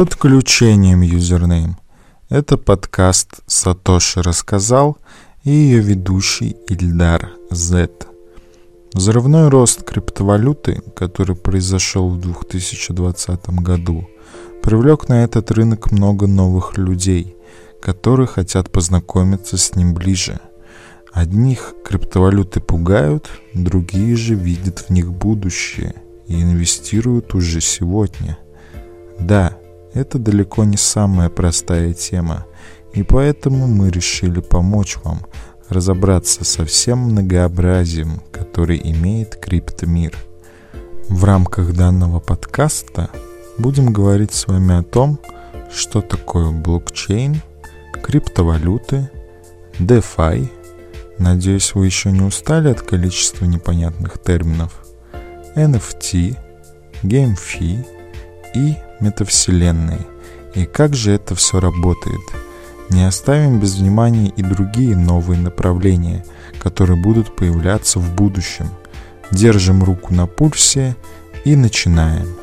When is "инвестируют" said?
26.40-27.34